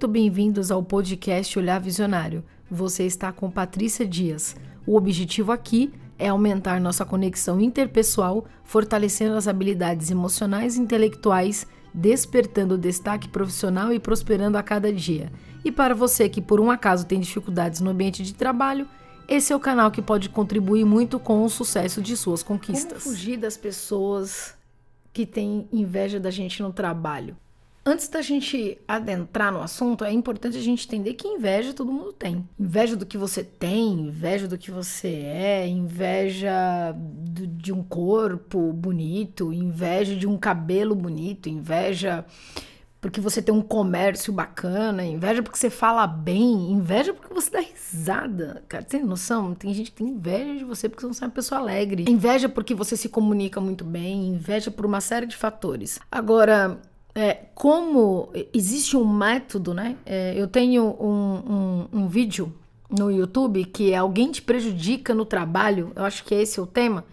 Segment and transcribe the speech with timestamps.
[0.00, 2.42] Muito bem-vindos ao podcast Olhar Visionário.
[2.70, 4.56] Você está com Patrícia Dias.
[4.86, 12.78] O objetivo aqui é aumentar nossa conexão interpessoal, fortalecendo as habilidades emocionais e intelectuais, despertando
[12.78, 15.30] destaque profissional e prosperando a cada dia.
[15.62, 18.88] E para você que por um acaso tem dificuldades no ambiente de trabalho,
[19.28, 23.02] esse é o canal que pode contribuir muito com o sucesso de suas conquistas.
[23.02, 24.54] Como fugir das pessoas
[25.12, 27.36] que têm inveja da gente no trabalho?
[27.84, 32.12] Antes da gente adentrar no assunto, é importante a gente entender que inveja todo mundo
[32.12, 32.46] tem.
[32.58, 38.72] Inveja do que você tem, inveja do que você é, inveja do, de um corpo
[38.72, 42.24] bonito, inveja de um cabelo bonito, inveja
[43.00, 47.60] porque você tem um comércio bacana, inveja porque você fala bem, inveja porque você dá
[47.60, 48.62] risada.
[48.68, 49.54] Cara, tem noção?
[49.54, 52.04] Tem gente que tem inveja de você porque você é uma pessoa alegre.
[52.06, 55.98] Inveja porque você se comunica muito bem, inveja por uma série de fatores.
[56.12, 56.78] Agora,
[57.20, 59.96] é, como existe um método, né?
[60.06, 62.50] É, eu tenho um, um, um, vídeo
[62.88, 66.66] no YouTube que é alguém te prejudica no trabalho, eu acho que esse é o
[66.66, 67.04] tema,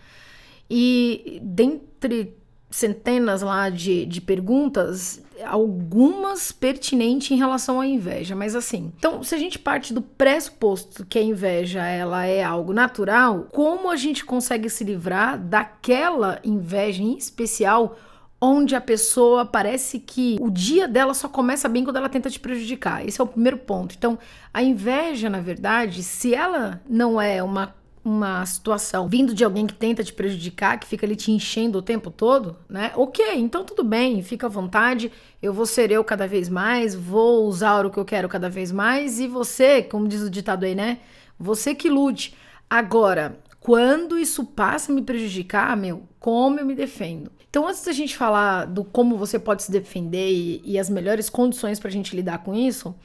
[0.69, 2.38] e dentre
[2.72, 9.36] centenas lá de, de perguntas, algumas pertinentes em relação à inveja, mas assim, então se
[9.36, 14.23] a gente parte do pressuposto que a inveja ela é algo natural, como a gente
[14.23, 17.97] consegue se livrar daquela inveja em especial
[18.39, 22.39] onde a pessoa parece que o dia dela só começa bem quando ela tenta te
[22.39, 23.05] prejudicar.
[23.05, 23.95] Esse é o primeiro ponto.
[23.97, 24.17] Então,
[24.53, 27.75] a inveja, na verdade, se ela não é uma
[28.08, 31.81] uma situação vindo de alguém que tenta te prejudicar, que fica ali te enchendo o
[31.81, 32.93] tempo todo, né?
[32.95, 35.11] Ok, então tudo bem, fica à vontade.
[35.41, 38.71] Eu vou ser eu cada vez mais, vou usar o que eu quero cada vez
[38.71, 40.99] mais e você, como diz o ditado aí, né?
[41.38, 42.33] Você que lute.
[42.69, 47.29] Agora, quando isso passa a me prejudicar, meu, como eu me defendo?
[47.49, 51.29] Então, antes da gente falar do como você pode se defender e, e as melhores
[51.29, 52.95] condições para a gente lidar com isso,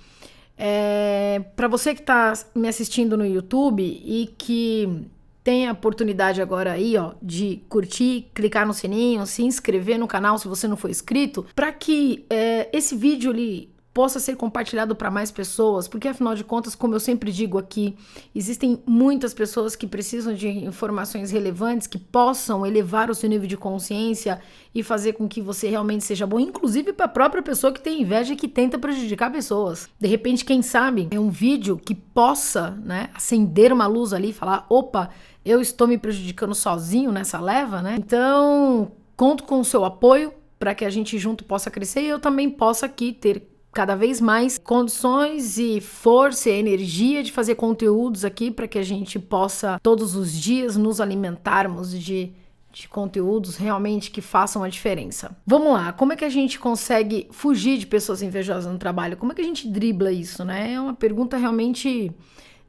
[0.57, 5.05] é, para você que está me assistindo no YouTube e que
[5.43, 10.39] tem a oportunidade agora aí, ó, de curtir, clicar no sininho, se inscrever no canal
[10.39, 15.11] se você não for inscrito, para que é, esse vídeo ali possa ser compartilhado para
[15.11, 17.95] mais pessoas, porque afinal de contas, como eu sempre digo aqui,
[18.35, 23.57] existem muitas pessoas que precisam de informações relevantes que possam elevar o seu nível de
[23.57, 24.41] consciência
[24.75, 28.01] e fazer com que você realmente seja bom, inclusive para a própria pessoa que tem
[28.01, 29.89] inveja e que tenta prejudicar pessoas.
[30.01, 34.33] De repente, quem sabe, é um vídeo que possa, né, acender uma luz ali e
[34.33, 35.11] falar: "Opa,
[35.45, 37.97] eu estou me prejudicando sozinho nessa leva", né?
[37.99, 42.21] Então, conto com o seu apoio para que a gente junto possa crescer e eu
[42.21, 48.25] também possa aqui ter cada vez mais condições e força e energia de fazer conteúdos
[48.25, 52.33] aqui para que a gente possa todos os dias nos alimentarmos de
[52.73, 55.37] de conteúdos realmente que façam a diferença.
[55.47, 59.17] Vamos lá, como é que a gente consegue fugir de pessoas invejosas no trabalho?
[59.17, 60.73] Como é que a gente dribla isso, né?
[60.73, 62.11] É uma pergunta realmente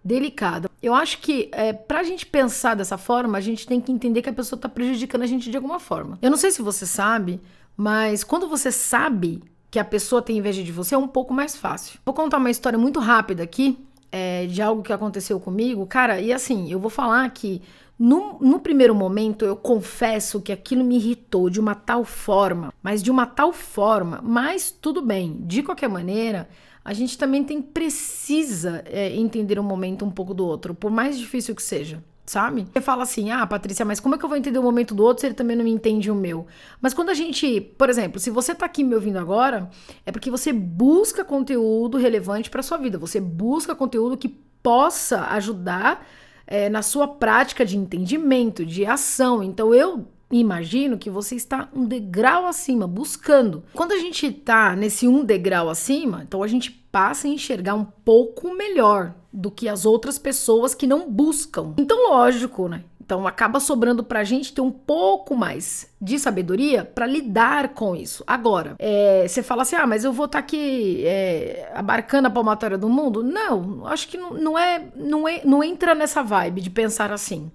[0.04, 0.70] delicada.
[0.82, 4.22] Eu acho que é, para a gente pensar dessa forma, a gente tem que entender
[4.22, 6.20] que a pessoa está prejudicando a gente de alguma forma.
[6.22, 7.40] Eu não sei se você sabe,
[7.78, 9.42] mas quando você sabe
[9.74, 12.00] que a pessoa tem inveja de você é um pouco mais fácil.
[12.06, 13.76] Vou contar uma história muito rápida aqui
[14.12, 15.84] é, de algo que aconteceu comigo.
[15.88, 17.60] Cara, e assim, eu vou falar que
[17.98, 23.02] no, no, primeiro momento, eu confesso que aquilo me irritou de uma tal forma, mas
[23.02, 26.48] de uma tal forma, mas tudo bem, de qualquer maneira,
[26.86, 31.18] a gente também tem precisa é, entender um momento um pouco do outro, por mais
[31.18, 32.68] difícil que seja sabe?
[32.72, 35.04] Você fala assim, ah, Patrícia, mas como é que eu vou entender o momento do
[35.04, 36.48] outro se ele também não me entende o meu?
[36.82, 39.70] Mas quando a gente, por exemplo, se você tá aqui me ouvindo agora,
[40.06, 44.30] é porque você busca conteúdo relevante para sua vida, você busca conteúdo que
[44.62, 46.08] possa ajudar
[46.48, 49.44] é, na sua prática de entendimento, de ação.
[49.44, 50.08] Então eu
[50.40, 53.64] imagino que você está um degrau acima, buscando.
[53.74, 57.86] Quando a gente tá nesse um degrau acima, então a gente passa a enxergar um
[57.86, 61.74] pouco melhor do que as outras pessoas que não buscam.
[61.78, 62.84] Então, lógico, né?
[63.06, 68.24] Então acaba sobrando pra gente ter um pouco mais de sabedoria para lidar com isso.
[68.26, 72.32] Agora, é, você fala assim: ah, mas eu vou estar tá aqui é, abarcando a
[72.32, 73.22] palmatória do mundo?
[73.22, 77.52] Não, acho que não, não, é, não, é, não entra nessa vibe de pensar assim.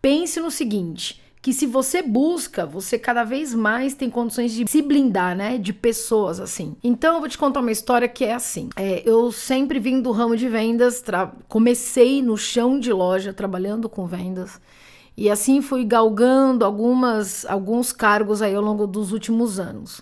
[0.00, 4.80] Pense no seguinte: que se você busca, você cada vez mais tem condições de se
[4.80, 5.58] blindar, né?
[5.58, 6.74] De pessoas assim.
[6.82, 8.70] Então eu vou te contar uma história que é assim.
[8.74, 11.04] É, eu sempre vim do ramo de vendas,
[11.46, 14.58] comecei no chão de loja trabalhando com vendas.
[15.14, 20.00] E assim fui galgando algumas, alguns cargos aí ao longo dos últimos anos.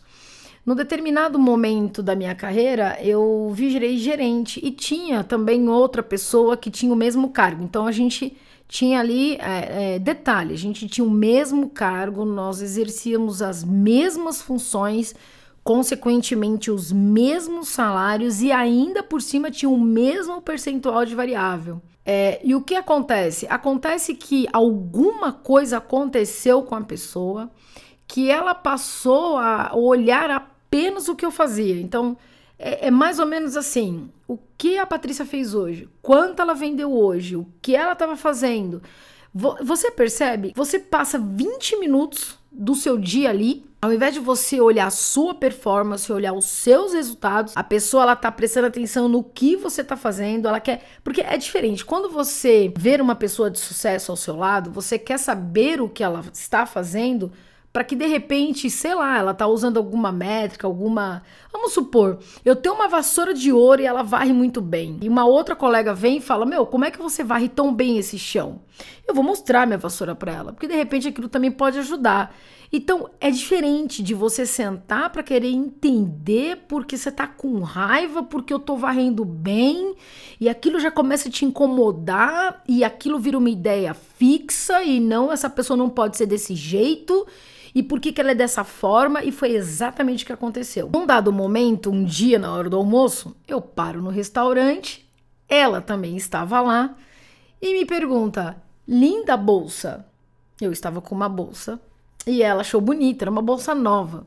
[0.64, 6.70] No determinado momento da minha carreira, eu virei gerente e tinha também outra pessoa que
[6.70, 7.64] tinha o mesmo cargo.
[7.64, 8.36] Então a gente
[8.72, 14.40] tinha ali é, é, detalhe, a gente tinha o mesmo cargo, nós exercíamos as mesmas
[14.40, 15.14] funções
[15.62, 21.82] consequentemente os mesmos salários e ainda por cima tinha o mesmo percentual de variável.
[22.02, 23.46] É, e o que acontece?
[23.46, 27.50] Acontece que alguma coisa aconteceu com a pessoa
[28.08, 31.78] que ela passou a olhar apenas o que eu fazia.
[31.78, 32.16] Então,
[32.62, 36.92] é, é, mais ou menos assim: o que a Patrícia fez hoje, quanto ela vendeu
[36.92, 38.82] hoje, o que ela estava fazendo.
[39.34, 40.52] Você percebe?
[40.54, 45.34] Você passa 20 minutos do seu dia ali ao invés de você olhar a sua
[45.34, 49.96] performance, olhar os seus resultados, a pessoa ela tá prestando atenção no que você tá
[49.96, 51.84] fazendo, ela quer, porque é diferente.
[51.84, 56.04] Quando você ver uma pessoa de sucesso ao seu lado, você quer saber o que
[56.04, 57.32] ela está fazendo,
[57.72, 61.22] para que de repente, sei lá, ela tá usando alguma métrica, alguma.
[61.50, 64.98] Vamos supor, eu tenho uma vassoura de ouro e ela varre muito bem.
[65.00, 67.96] E uma outra colega vem e fala: Meu, como é que você varre tão bem
[67.96, 68.60] esse chão?
[69.08, 72.34] Eu vou mostrar minha vassoura para ela, porque de repente aquilo também pode ajudar.
[72.70, 78.52] Então é diferente de você sentar para querer entender porque você tá com raiva, porque
[78.52, 79.94] eu tô varrendo bem,
[80.40, 85.30] e aquilo já começa a te incomodar, e aquilo vira uma ideia fixa, e não,
[85.30, 87.26] essa pessoa não pode ser desse jeito
[87.74, 90.90] e por que, que ela é dessa forma, e foi exatamente o que aconteceu.
[90.92, 95.08] Num dado momento, um dia na hora do almoço, eu paro no restaurante,
[95.48, 96.94] ela também estava lá,
[97.60, 100.04] e me pergunta: linda bolsa.
[100.60, 101.80] Eu estava com uma bolsa
[102.26, 104.26] e ela achou bonita, era uma bolsa nova.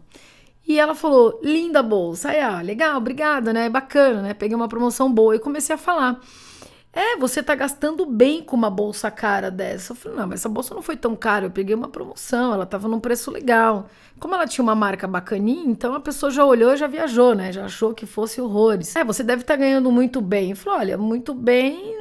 [0.67, 2.29] E ela falou: linda bolsa.
[2.29, 3.69] Aí, ah, legal, obrigada, né?
[3.69, 4.33] Bacana, né?
[4.33, 6.19] Peguei uma promoção boa e comecei a falar.
[6.97, 9.91] É, você tá gastando bem com uma bolsa cara dessa.
[9.91, 11.45] Eu falei, não, mas essa bolsa não foi tão cara.
[11.45, 13.89] Eu peguei uma promoção, ela tava num preço legal.
[14.17, 17.51] Como ela tinha uma marca bacaninha, então a pessoa já olhou e já viajou, né?
[17.51, 18.95] Já achou que fosse horrores.
[18.95, 20.51] É, você deve estar tá ganhando muito bem.
[20.51, 21.97] Eu falei, olha, muito bem,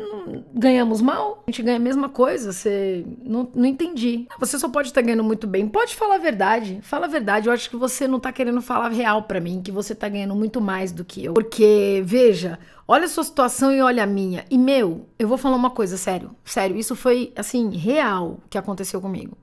[0.53, 1.43] ganhamos mal.
[1.47, 2.53] A gente ganha a mesma coisa.
[2.53, 4.27] Você não, não entendi.
[4.39, 5.69] Você só pode estar tá ganhando muito bem.
[5.69, 6.79] Pode falar a verdade.
[6.83, 7.49] Fala a verdade.
[7.49, 10.35] Eu acho que você não tá querendo falar real para mim, que você tá ganhando
[10.35, 11.35] muito mais do que eu.
[11.35, 14.45] Porque, veja, Olha a sua situação e olha a minha.
[14.51, 16.37] E meu, eu vou falar uma coisa, sério.
[16.45, 19.39] Sério, isso foi assim, real que aconteceu comigo.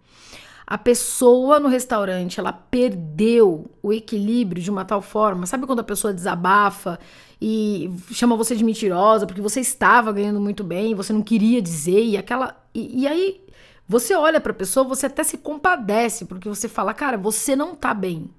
[0.72, 5.46] A pessoa no restaurante, ela perdeu o equilíbrio de uma tal forma.
[5.46, 6.98] Sabe quando a pessoa desabafa
[7.42, 12.02] e chama você de mentirosa porque você estava ganhando muito bem, você não queria dizer
[12.02, 13.42] e aquela e, e aí
[13.86, 17.76] você olha para a pessoa, você até se compadece porque você fala, cara, você não
[17.76, 18.32] tá bem.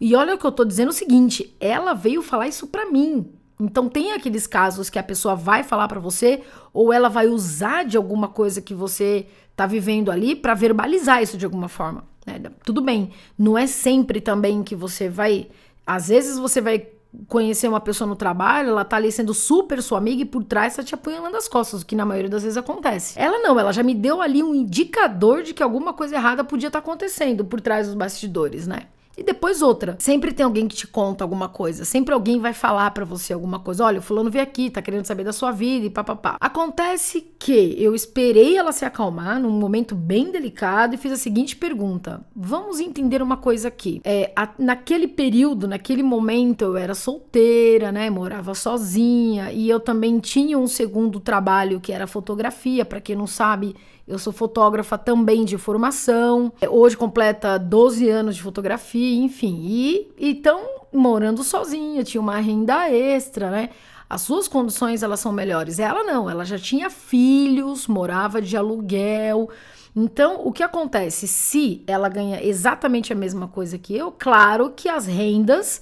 [0.00, 3.28] E olha o que eu tô dizendo o seguinte, ela veio falar isso para mim.
[3.58, 6.42] Então tem aqueles casos que a pessoa vai falar para você
[6.72, 9.26] ou ela vai usar de alguma coisa que você
[9.56, 12.04] tá vivendo ali para verbalizar isso de alguma forma.
[12.26, 12.40] Né?
[12.64, 15.48] Tudo bem, não é sempre também que você vai.
[15.86, 16.86] Às vezes você vai
[17.28, 20.76] conhecer uma pessoa no trabalho, ela tá ali sendo super sua amiga e por trás
[20.76, 23.18] tá te apunhalando as costas, o que na maioria das vezes acontece.
[23.18, 26.66] Ela não, ela já me deu ali um indicador de que alguma coisa errada podia
[26.66, 28.82] estar tá acontecendo por trás dos bastidores, né?
[29.16, 29.96] E depois outra.
[29.98, 31.84] Sempre tem alguém que te conta alguma coisa.
[31.84, 33.84] Sempre alguém vai falar para você alguma coisa.
[33.84, 36.36] Olha, o fulano veio aqui, tá querendo saber da sua vida e papapá.
[36.38, 41.56] Acontece que eu esperei ela se acalmar num momento bem delicado e fiz a seguinte
[41.56, 42.24] pergunta.
[42.34, 44.02] Vamos entender uma coisa aqui.
[44.04, 48.10] É, a, naquele período, naquele momento, eu era solteira, né?
[48.10, 52.84] Morava sozinha e eu também tinha um segundo trabalho que era fotografia.
[52.84, 53.74] Para quem não sabe,
[54.06, 56.52] eu sou fotógrafa também de formação.
[56.68, 59.64] Hoje completa 12 anos de fotografia, enfim.
[59.66, 60.60] E então,
[60.92, 63.70] morando sozinha, tinha uma renda extra, né?
[64.08, 65.80] As suas condições elas são melhores.
[65.80, 69.50] Ela não, ela já tinha filhos, morava de aluguel.
[69.94, 74.12] Então, o que acontece se ela ganha exatamente a mesma coisa que eu?
[74.12, 75.80] Claro que as rendas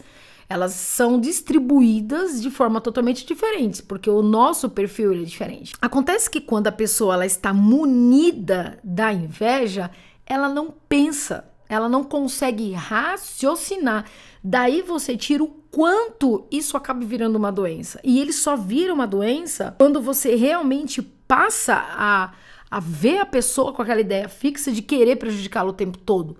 [0.48, 5.74] elas são distribuídas de forma totalmente diferente, porque o nosso perfil é diferente.
[5.80, 9.90] Acontece que quando a pessoa ela está munida da inveja,
[10.26, 14.04] ela não pensa, ela não consegue raciocinar.
[14.42, 17.98] Daí você tira o quanto isso acaba virando uma doença.
[18.04, 22.32] E ele só vira uma doença quando você realmente passa a,
[22.70, 26.36] a ver a pessoa com aquela ideia fixa de querer prejudicá-la o tempo todo.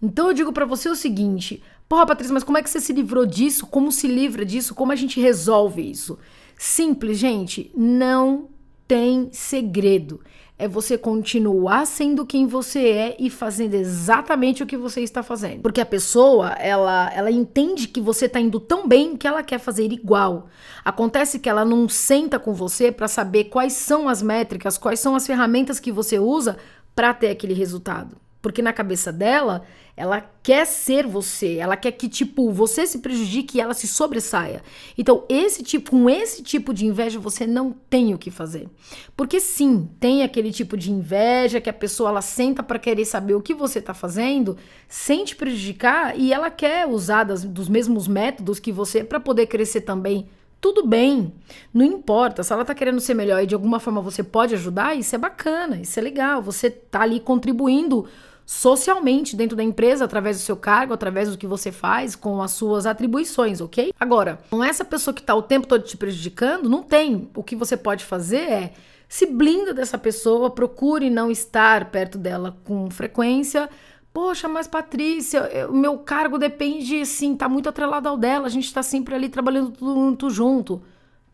[0.00, 2.92] Então eu digo para você o seguinte: Porra, Patrícia, mas como é que você se
[2.92, 3.66] livrou disso?
[3.66, 4.74] Como se livra disso?
[4.74, 6.18] Como a gente resolve isso?
[6.58, 8.48] Simples, gente, não
[8.88, 10.20] tem segredo.
[10.58, 15.60] É você continuar sendo quem você é e fazendo exatamente o que você está fazendo.
[15.60, 19.58] Porque a pessoa, ela, ela entende que você está indo tão bem que ela quer
[19.58, 20.48] fazer igual.
[20.82, 25.14] Acontece que ela não senta com você para saber quais são as métricas, quais são
[25.14, 26.56] as ferramentas que você usa
[26.94, 28.16] para ter aquele resultado.
[28.46, 29.62] Porque na cabeça dela,
[29.96, 34.62] ela quer ser você, ela quer que tipo você se prejudique e ela se sobressaia.
[34.96, 38.68] Então, esse tipo, com esse tipo de inveja você não tem o que fazer.
[39.16, 43.34] Porque sim, tem aquele tipo de inveja que a pessoa ela senta para querer saber
[43.34, 44.56] o que você tá fazendo,
[44.88, 49.48] sem te prejudicar e ela quer usar das, dos mesmos métodos que você para poder
[49.48, 50.28] crescer também
[50.60, 51.32] tudo bem,
[51.72, 52.42] não importa.
[52.42, 55.18] Se ela tá querendo ser melhor e de alguma forma você pode ajudar, isso é
[55.18, 56.42] bacana, isso é legal.
[56.42, 58.06] Você tá ali contribuindo
[58.46, 62.52] socialmente dentro da empresa, através do seu cargo, através do que você faz, com as
[62.52, 63.92] suas atribuições, ok?
[63.98, 67.28] Agora, com essa pessoa que tá o tempo todo te prejudicando, não tem.
[67.34, 68.72] O que você pode fazer é
[69.08, 73.68] se blinda dessa pessoa, procure não estar perto dela com frequência.
[74.12, 78.72] Poxa, mas Patrícia, o meu cargo depende, sim, tá muito atrelado ao dela, a gente
[78.72, 80.80] tá sempre ali trabalhando tudo junto.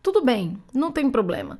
[0.01, 1.59] Tudo bem, não tem problema.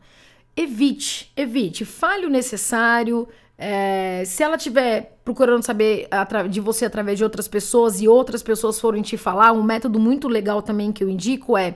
[0.56, 6.08] Evite, evite, fale o necessário, é, se ela estiver procurando saber
[6.50, 10.28] de você através de outras pessoas e outras pessoas forem te falar, um método muito
[10.28, 11.76] legal também que eu indico é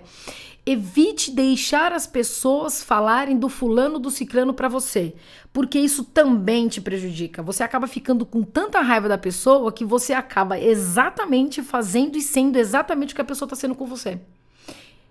[0.66, 5.14] evite deixar as pessoas falarem do fulano do ciclano para você,
[5.54, 7.42] porque isso também te prejudica.
[7.42, 12.58] Você acaba ficando com tanta raiva da pessoa que você acaba exatamente fazendo e sendo
[12.58, 14.20] exatamente o que a pessoa está sendo com você.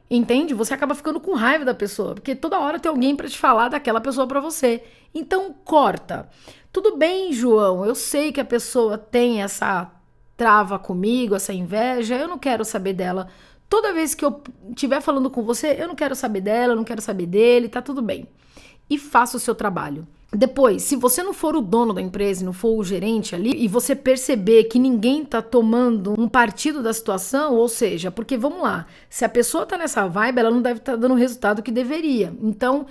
[0.08, 0.54] Entende?
[0.54, 3.68] Você acaba ficando com raiva da pessoa, porque toda hora tem alguém para te falar
[3.68, 4.84] daquela pessoa para você.
[5.14, 6.28] Então corta.
[6.72, 9.90] Tudo bem, João, eu sei que a pessoa tem essa
[10.36, 13.28] trava comigo, essa inveja, eu não quero saber dela.
[13.68, 16.84] Toda vez que eu estiver falando com você, eu não quero saber dela, eu não
[16.84, 18.28] quero saber dele, tá tudo bem.
[18.88, 20.06] E faça o seu trabalho.
[20.32, 23.68] Depois, se você não for o dono da empresa, não for o gerente ali, e
[23.68, 28.86] você perceber que ninguém tá tomando um partido da situação, ou seja, porque vamos lá,
[29.08, 31.70] se a pessoa tá nessa vibe, ela não deve estar tá dando o resultado que
[31.70, 32.34] deveria.
[32.42, 32.86] Então,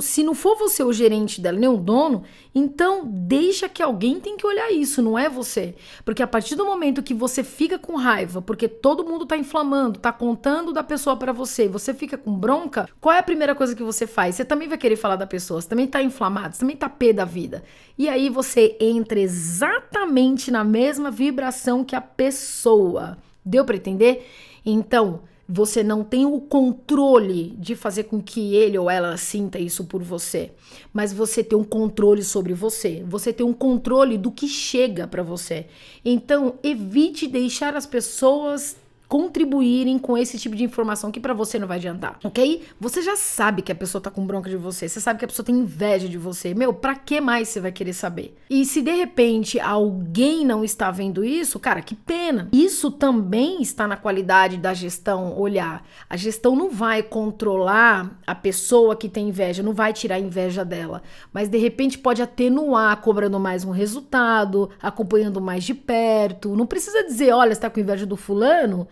[0.00, 4.36] se não for você o gerente dela, nem o dono, então deixa que alguém tem
[4.36, 5.74] que olhar isso, não é você.
[6.04, 9.98] Porque a partir do momento que você fica com raiva, porque todo mundo tá inflamando,
[9.98, 13.74] tá contando da pessoa para você, você fica com bronca, qual é a primeira coisa
[13.74, 14.36] que você faz?
[14.36, 17.12] Você também vai querer falar da pessoa, você também tá inflamado, você também tá pé
[17.12, 17.62] da vida.
[17.96, 23.18] E aí você entra exatamente na mesma vibração que a pessoa.
[23.44, 24.26] Deu para entender?
[24.64, 29.84] Então, você não tem o controle de fazer com que ele ou ela sinta isso
[29.84, 30.52] por você,
[30.92, 33.02] mas você tem um controle sobre você.
[33.08, 35.64] Você tem um controle do que chega para você.
[36.04, 38.76] Então, evite deixar as pessoas
[39.08, 42.62] contribuírem com esse tipo de informação que para você não vai adiantar, ok?
[42.78, 45.28] Você já sabe que a pessoa tá com bronca de você, você sabe que a
[45.28, 46.52] pessoa tem inveja de você.
[46.52, 48.36] Meu, pra que mais você vai querer saber?
[48.50, 52.48] E se de repente alguém não está vendo isso, cara, que pena.
[52.52, 55.86] Isso também está na qualidade da gestão olhar.
[56.08, 60.64] A gestão não vai controlar a pessoa que tem inveja, não vai tirar a inveja
[60.64, 66.54] dela, mas de repente pode atenuar cobrando mais um resultado, acompanhando mais de perto.
[66.54, 68.86] Não precisa dizer, olha, você tá com inveja do fulano,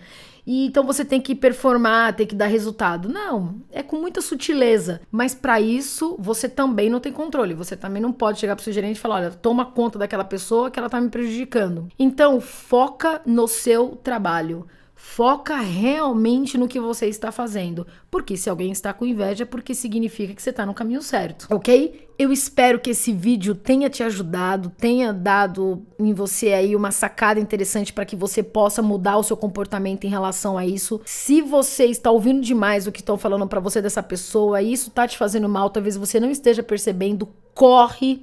[0.46, 3.08] e então você tem que performar, tem que dar resultado.
[3.08, 5.00] Não, é com muita sutileza.
[5.10, 7.52] Mas para isso, você também não tem controle.
[7.54, 10.70] Você também não pode chegar pro seu gerente e falar: olha, toma conta daquela pessoa
[10.70, 11.88] que ela tá me prejudicando.
[11.98, 14.66] Então, foca no seu trabalho.
[15.08, 17.86] Foca realmente no que você está fazendo.
[18.10, 21.46] Porque se alguém está com inveja, é porque significa que você está no caminho certo,
[21.48, 22.06] ok?
[22.18, 27.40] Eu espero que esse vídeo tenha te ajudado, tenha dado em você aí uma sacada
[27.40, 31.00] interessante para que você possa mudar o seu comportamento em relação a isso.
[31.06, 35.06] Se você está ouvindo demais o que estão falando para você dessa pessoa, isso tá
[35.06, 38.22] te fazendo mal, talvez você não esteja percebendo, corre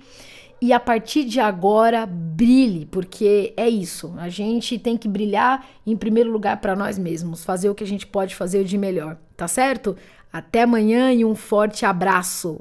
[0.64, 4.14] e a partir de agora brilhe, porque é isso.
[4.16, 7.88] A gente tem que brilhar em primeiro lugar para nós mesmos, fazer o que a
[7.88, 9.94] gente pode fazer de melhor, tá certo?
[10.32, 12.52] Até amanhã e um forte abraço.